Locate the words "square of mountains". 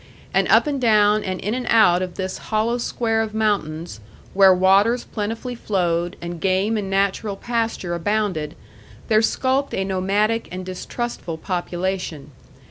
2.79-3.99